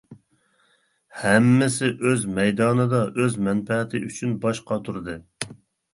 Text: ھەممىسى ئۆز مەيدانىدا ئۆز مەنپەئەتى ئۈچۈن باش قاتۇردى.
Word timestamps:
ھەممىسى 1.23 1.91
ئۆز 2.11 2.25
مەيدانىدا 2.39 3.05
ئۆز 3.11 3.39
مەنپەئەتى 3.49 4.05
ئۈچۈن 4.09 4.37
باش 4.47 4.67
قاتۇردى. 4.71 5.21